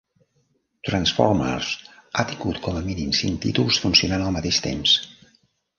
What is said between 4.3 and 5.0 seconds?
al mateix temps.